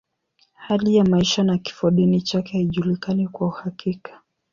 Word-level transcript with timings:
Hali 0.53 0.95
ya 0.95 1.03
maisha 1.03 1.43
na 1.43 1.57
kifodini 1.57 2.21
chake 2.21 2.51
haijulikani 2.53 3.27
kwa 3.27 3.47
uhakika. 3.47 4.21